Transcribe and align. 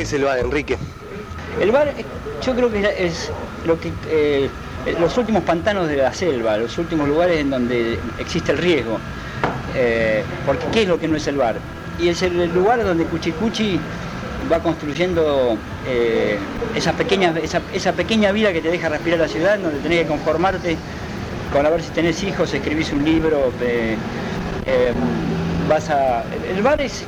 es 0.00 0.12
el 0.12 0.24
bar, 0.24 0.38
Enrique? 0.38 0.76
El 1.60 1.70
bar, 1.70 1.88
eh, 1.88 2.04
yo 2.44 2.54
creo 2.54 2.70
que 2.70 2.94
es 2.98 3.30
lo 3.66 3.78
que 3.78 3.92
eh, 4.08 4.48
los 4.98 5.16
últimos 5.18 5.42
pantanos 5.44 5.88
de 5.88 5.96
la 5.96 6.12
selva, 6.12 6.56
los 6.56 6.76
últimos 6.78 7.08
lugares 7.08 7.40
en 7.40 7.50
donde 7.50 7.98
existe 8.18 8.52
el 8.52 8.58
riesgo. 8.58 8.98
Eh, 9.74 10.22
porque 10.46 10.66
¿qué 10.72 10.82
es 10.82 10.88
lo 10.88 10.98
que 10.98 11.08
no 11.08 11.16
es 11.16 11.26
el 11.26 11.36
bar? 11.36 11.56
Y 11.98 12.08
es 12.08 12.22
el 12.22 12.52
lugar 12.52 12.82
donde 12.82 13.04
Cuchicuchi 13.04 13.78
va 14.50 14.58
construyendo 14.60 15.56
esa, 16.74 16.92
pequeña, 16.94 17.34
esa, 17.72 17.92
pequeña 17.92 18.32
vida 18.32 18.52
que 18.52 18.60
te 18.60 18.70
deja 18.70 18.88
respirar 18.88 19.20
la 19.20 19.28
ciudad, 19.28 19.58
donde 19.58 19.78
tenés 19.80 20.02
que 20.02 20.06
conformarte 20.08 20.76
con 21.52 21.64
a 21.64 21.70
ver 21.70 21.82
si 21.82 21.90
tenés 21.90 22.22
hijos, 22.24 22.52
escribís 22.52 22.92
un 22.92 23.04
libro, 23.04 23.52
vas 25.68 25.90
a... 25.90 26.24
El 26.50 26.62
bar 26.62 26.80
es 26.80 27.04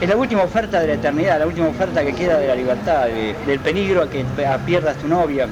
es 0.00 0.08
la 0.08 0.16
última 0.16 0.42
oferta 0.42 0.80
de 0.80 0.88
la 0.88 0.94
eternidad, 0.94 1.38
la 1.38 1.46
última 1.46 1.68
oferta 1.68 2.04
que 2.04 2.14
queda 2.14 2.38
de 2.38 2.46
la 2.46 2.54
libertad, 2.54 3.06
del 3.06 3.60
peligro 3.60 4.02
a 4.02 4.10
que 4.10 4.24
pierdas 4.66 4.96
tu 4.98 5.08
novia, 5.08 5.48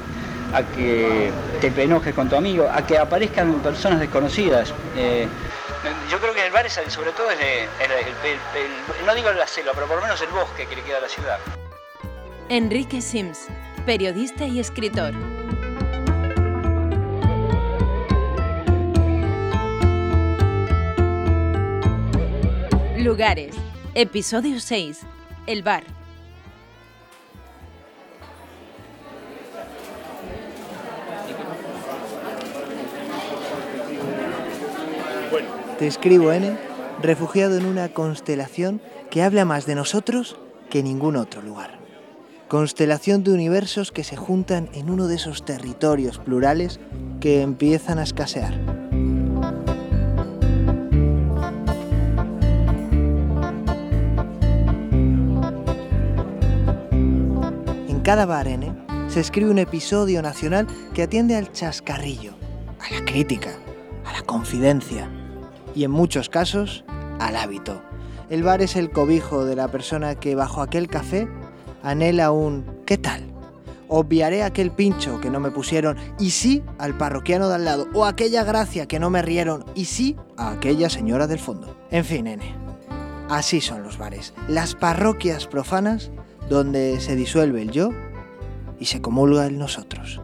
a 0.53 0.63
que 0.63 1.31
te 1.61 1.83
enojes 1.83 2.15
con 2.15 2.29
tu 2.29 2.37
amigo, 2.37 2.69
a 2.71 2.87
que 2.87 2.99
aparezcan 2.99 3.55
personas 3.61 4.01
desconocidas. 4.01 4.73
Eh, 4.97 5.27
yo 6.11 6.19
creo 6.21 6.35
que 6.35 6.45
el 6.47 6.53
bar 6.53 6.67
es, 6.67 6.79
sobre 6.89 7.13
todo 7.13 7.31
es 7.31 7.39
el, 7.41 9.07
no 9.07 9.15
digo 9.15 9.33
la 9.33 9.47
selva, 9.47 9.73
pero 9.75 9.87
por 9.87 9.97
lo 9.97 10.03
menos 10.03 10.21
el 10.21 10.29
bosque 10.29 10.67
que 10.67 10.77
le 10.77 10.83
queda 10.83 10.99
a 10.99 11.01
la 11.01 11.09
ciudad. 11.09 11.39
Enrique 12.51 13.01
Sims, 13.01 13.49
periodista 13.87 14.45
y 14.45 14.61
escritor. 14.61 15.15
Lugares 22.99 23.64
Episodio 23.97 24.59
6. 24.59 25.03
El 25.47 25.63
bar. 25.63 25.85
Te 35.79 35.87
escribo, 35.87 36.33
N, 36.33 36.59
refugiado 37.01 37.57
en 37.57 37.67
una 37.67 37.89
constelación 37.91 38.81
que 39.11 39.23
habla 39.23 39.45
más 39.45 39.65
de 39.65 39.77
nosotros 39.77 40.39
que 40.71 40.83
ningún 40.83 41.15
otro 41.15 41.41
lugar. 41.41 41.79
Constelación 42.49 43.23
de 43.23 43.33
universos 43.33 43.93
que 43.93 44.03
se 44.03 44.17
juntan 44.17 44.71
en 44.75 44.91
uno 44.91 45.07
de 45.07 45.15
esos 45.15 45.45
territorios 45.45 46.19
plurales 46.19 46.81
que 47.21 47.43
empiezan 47.43 48.01
a 48.01 48.03
escasear. 48.03 48.74
Cada 58.05 58.27
bar 58.27 58.47
N 58.47 58.71
se 59.09 59.21
escribe 59.21 59.51
un 59.51 59.59
episodio 59.59 60.21
nacional 60.21 60.67
que 60.93 61.03
atiende 61.03 61.37
al 61.37 61.51
chascarrillo, 61.53 62.35
a 62.79 62.93
la 62.95 63.03
crítica, 63.07 63.51
a 64.05 64.13
la 64.13 64.21
confidencia 64.21 65.09
y 65.75 65.85
en 65.85 65.91
muchos 65.91 66.29
casos 66.29 66.85
al 67.19 67.35
hábito. 67.35 67.81
El 68.29 68.43
bar 68.43 68.61
es 68.61 68.77
el 68.77 68.91
cobijo 68.91 69.47
de 69.47 69.57
la 69.57 69.69
persona 69.69 70.17
que 70.17 70.35
bajo 70.35 70.61
aquel 70.61 70.89
café 70.89 71.27
anhela 71.83 72.31
un 72.31 72.67
¿qué 72.85 72.99
tal? 72.99 73.23
Obviaré 73.89 74.43
aquel 74.43 74.71
pincho 74.71 75.19
que 75.19 75.31
no 75.31 75.41
me 75.41 75.51
pusieron 75.51 75.97
y 76.19 76.31
sí 76.31 76.63
al 76.77 76.99
parroquiano 76.99 77.49
de 77.49 77.55
al 77.55 77.65
lado 77.65 77.89
o 77.95 78.05
aquella 78.05 78.45
gracia 78.45 78.87
que 78.87 78.99
no 78.99 79.09
me 79.09 79.23
rieron 79.23 79.65
y 79.75 79.87
sí 79.87 80.15
a 80.37 80.51
aquella 80.51 80.91
señora 80.91 81.27
del 81.27 81.39
fondo. 81.39 81.75
En 81.91 82.05
fin, 82.05 82.27
N. 82.27 82.64
Así 83.29 83.61
son 83.61 83.83
los 83.83 83.99
bares, 83.99 84.35
las 84.49 84.75
parroquias 84.75 85.47
profanas 85.47 86.11
donde 86.49 87.01
se 87.01 87.17
disuelve 87.17 87.63
el 87.63 87.71
yo 87.71 87.91
y 88.79 88.85
se 88.85 89.01
comulga 89.01 89.47
el 89.47 89.59
nosotros. 89.59 90.21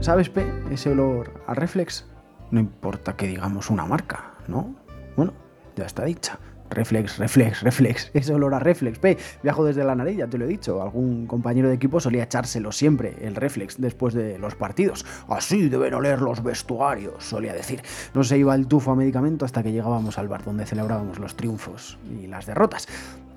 ¿Sabes, 0.00 0.28
P? 0.28 0.44
Ese 0.72 0.90
olor 0.90 1.40
a 1.46 1.54
reflex, 1.54 2.04
no 2.50 2.58
importa 2.58 3.16
que 3.16 3.28
digamos 3.28 3.70
una 3.70 3.86
marca, 3.86 4.34
¿no? 4.48 4.74
Bueno, 5.16 5.32
ya 5.76 5.86
está 5.86 6.04
dicha. 6.04 6.40
Reflex, 6.74 7.18
reflex, 7.18 7.62
reflex. 7.62 8.10
Ese 8.14 8.34
olor 8.34 8.54
a 8.54 8.58
reflex. 8.58 8.98
P. 8.98 9.18
Viajo 9.42 9.64
desde 9.64 9.84
la 9.84 9.94
nariz, 9.94 10.16
ya 10.16 10.26
te 10.26 10.38
lo 10.38 10.44
he 10.44 10.48
dicho. 10.48 10.82
Algún 10.82 11.26
compañero 11.26 11.68
de 11.68 11.74
equipo 11.74 12.00
solía 12.00 12.24
echárselo 12.24 12.72
siempre, 12.72 13.16
el 13.20 13.34
reflex, 13.34 13.80
después 13.80 14.14
de 14.14 14.38
los 14.38 14.54
partidos. 14.54 15.04
Así 15.28 15.68
deben 15.68 15.94
oler 15.94 16.20
los 16.20 16.42
vestuarios, 16.42 17.24
solía 17.24 17.52
decir. 17.52 17.82
No 18.14 18.24
se 18.24 18.38
iba 18.38 18.54
el 18.54 18.66
tufo 18.66 18.92
a 18.92 18.96
medicamento 18.96 19.44
hasta 19.44 19.62
que 19.62 19.72
llegábamos 19.72 20.18
al 20.18 20.28
bar 20.28 20.44
donde 20.44 20.66
celebrábamos 20.66 21.18
los 21.18 21.36
triunfos 21.36 21.98
y 22.10 22.26
las 22.26 22.46
derrotas. 22.46 22.88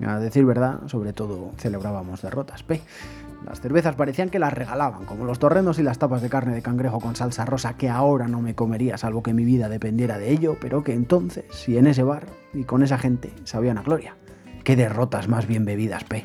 A 0.04 0.18
decir 0.18 0.44
verdad, 0.44 0.80
sobre 0.86 1.12
todo 1.12 1.52
celebrábamos 1.58 2.22
derrotas. 2.22 2.62
P. 2.62 2.80
Las 3.44 3.60
cervezas 3.60 3.94
parecían 3.94 4.30
que 4.30 4.38
las 4.38 4.52
regalaban, 4.52 5.04
como 5.04 5.24
los 5.24 5.38
torrenos 5.38 5.78
y 5.78 5.82
las 5.82 5.98
tapas 5.98 6.22
de 6.22 6.28
carne 6.28 6.54
de 6.54 6.62
cangrejo 6.62 7.00
con 7.00 7.16
salsa 7.16 7.44
rosa 7.44 7.76
que 7.76 7.88
ahora 7.88 8.28
no 8.28 8.40
me 8.40 8.54
comería 8.54 8.98
salvo 8.98 9.22
que 9.22 9.34
mi 9.34 9.44
vida 9.44 9.68
dependiera 9.68 10.18
de 10.18 10.30
ello, 10.30 10.56
pero 10.60 10.82
que 10.82 10.94
entonces, 10.94 11.44
y 11.68 11.76
en 11.76 11.86
ese 11.86 12.02
bar 12.02 12.26
y 12.54 12.64
con 12.64 12.82
esa 12.82 12.98
gente, 12.98 13.32
sabían 13.44 13.78
a 13.78 13.82
gloria. 13.82 14.16
Qué 14.64 14.74
derrotas 14.74 15.28
más 15.28 15.46
bien 15.46 15.64
bebidas, 15.64 16.04
P. 16.04 16.24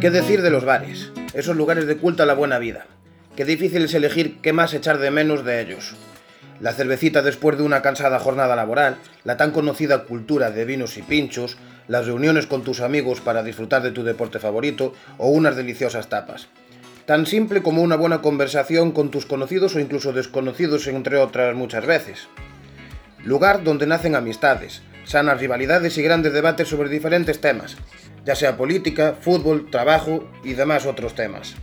¿Qué 0.00 0.10
decir 0.10 0.40
de 0.40 0.50
los 0.50 0.64
bares? 0.64 1.12
Esos 1.34 1.56
lugares 1.56 1.86
de 1.86 1.98
culto 1.98 2.22
a 2.22 2.26
la 2.26 2.34
buena 2.34 2.58
vida. 2.58 2.86
Qué 3.36 3.44
difícil 3.44 3.84
es 3.84 3.92
elegir 3.92 4.40
qué 4.40 4.54
más 4.54 4.72
echar 4.72 4.98
de 4.98 5.10
menos 5.10 5.44
de 5.44 5.60
ellos 5.60 5.94
la 6.60 6.72
cervecita 6.72 7.22
después 7.22 7.56
de 7.56 7.64
una 7.64 7.82
cansada 7.82 8.18
jornada 8.18 8.54
laboral, 8.54 8.96
la 9.24 9.36
tan 9.36 9.50
conocida 9.50 10.04
cultura 10.04 10.50
de 10.50 10.64
vinos 10.64 10.96
y 10.96 11.02
pinchos, 11.02 11.56
las 11.88 12.06
reuniones 12.06 12.46
con 12.46 12.62
tus 12.62 12.80
amigos 12.80 13.20
para 13.20 13.42
disfrutar 13.42 13.82
de 13.82 13.90
tu 13.90 14.04
deporte 14.04 14.38
favorito 14.38 14.94
o 15.18 15.28
unas 15.28 15.56
deliciosas 15.56 16.08
tapas. 16.08 16.48
Tan 17.06 17.26
simple 17.26 17.62
como 17.62 17.82
una 17.82 17.96
buena 17.96 18.22
conversación 18.22 18.92
con 18.92 19.10
tus 19.10 19.26
conocidos 19.26 19.74
o 19.74 19.80
incluso 19.80 20.12
desconocidos 20.12 20.86
entre 20.86 21.16
otras 21.16 21.56
muchas 21.56 21.84
veces. 21.86 22.28
Lugar 23.24 23.64
donde 23.64 23.86
nacen 23.86 24.14
amistades, 24.14 24.82
sanas 25.04 25.40
rivalidades 25.40 25.98
y 25.98 26.02
grandes 26.02 26.32
debates 26.32 26.68
sobre 26.68 26.88
diferentes 26.88 27.40
temas, 27.40 27.76
ya 28.24 28.34
sea 28.34 28.56
política, 28.56 29.16
fútbol, 29.20 29.70
trabajo 29.70 30.30
y 30.44 30.52
demás 30.52 30.86
otros 30.86 31.14
temas. 31.14 31.56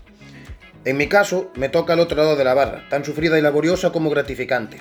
En 0.85 0.97
mi 0.97 1.07
caso, 1.07 1.51
me 1.55 1.69
toca 1.69 1.93
al 1.93 1.99
otro 1.99 2.17
lado 2.17 2.35
de 2.35 2.43
la 2.43 2.53
barra, 2.53 2.87
tan 2.89 3.03
sufrida 3.03 3.37
y 3.37 3.41
laboriosa 3.41 3.91
como 3.91 4.09
gratificante. 4.09 4.79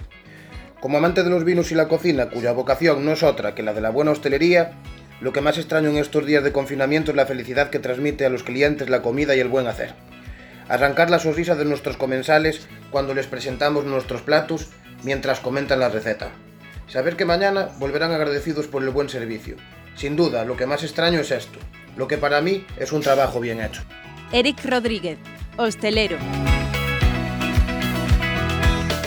Como 0.81 0.99
amante 0.99 1.25
de 1.25 1.31
los 1.31 1.45
vinos 1.45 1.73
y 1.73 1.75
la 1.75 1.89
cocina, 1.89 2.31
cuya 2.31 2.53
vocación 2.53 3.05
no 3.05 3.13
es 3.13 3.23
otra 3.23 3.55
que 3.55 3.63
la 3.63 3.73
de 3.73 3.81
la 3.81 3.91
buena 3.91 4.13
hostelería, 4.13 4.73
lo 5.21 5.33
que 5.33 5.41
más 5.41 5.57
extraño 5.57 5.89
en 5.89 5.97
estos 5.97 6.27
días 6.27 6.45
de 6.45 6.53
confinamiento 6.53 7.11
es 7.11 7.17
la 7.17 7.27
felicidad 7.27 7.71
que 7.71 7.79
transmite 7.79 8.27
a 8.27 8.31
los 8.31 8.43
clientes 8.43 8.91
la 8.91 9.03
comida 9.03 9.35
y 9.35 9.41
el 9.41 9.49
buen 9.49 9.67
hacer. 9.67 9.95
Arrancar 10.69 11.11
la 11.11 11.19
sonrisa 11.19 11.55
de 11.55 11.65
nuestros 11.65 11.97
comensales 11.97 12.69
cuando 12.91 13.15
les 13.15 13.27
presentamos 13.27 13.85
nuestros 13.85 14.23
platos 14.23 14.69
mientras 15.03 15.41
comentan 15.41 15.81
la 15.81 15.89
receta. 15.89 16.31
Saber 16.89 17.17
que 17.17 17.25
mañana 17.25 17.71
volverán 17.79 18.13
agradecidos 18.13 18.67
por 18.67 18.83
el 18.83 18.91
buen 18.91 19.09
servicio. 19.09 19.57
Sin 19.97 20.17
duda, 20.17 20.45
lo 20.45 20.57
que 20.57 20.67
más 20.67 20.85
extraño 20.85 21.21
es 21.21 21.31
esto, 21.31 21.59
lo 21.97 22.07
que 22.07 22.19
para 22.19 22.41
mí 22.43 22.67
es 22.79 22.93
un 22.93 23.01
trabajo 23.01 23.41
bien 23.41 23.61
hecho. 23.63 23.83
Eric 24.33 24.65
Rodríguez, 24.65 25.19
Hostelero. 25.59 26.19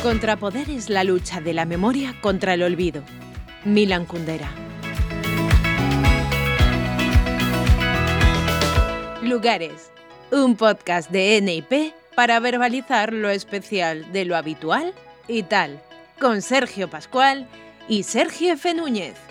Contrapoder 0.01 0.68
es 0.72 0.90
la 0.90 1.04
lucha 1.04 1.42
de 1.42 1.54
la 1.54 1.66
memoria 1.66 2.16
contra 2.22 2.56
el 2.56 2.63
olvido. 2.63 3.04
Milan 3.66 4.06
Kundera. 4.06 4.50
Lugares. 9.22 9.92
Un 10.31 10.56
podcast 10.56 11.12
de 11.12 11.40
NIP 11.40 11.94
para 12.16 12.40
verbalizar 12.40 13.13
lo 13.13 13.30
especial 13.30 14.12
de 14.12 14.25
lo 14.25 14.36
habitual 14.36 14.95
y 15.28 15.44
tal. 15.44 15.80
Con 16.19 16.42
Sergio 16.42 16.90
Pascual 16.90 17.48
y 17.88 18.04
Sergio 18.04 18.54
F. 18.54 18.74
Núñez. 18.74 19.29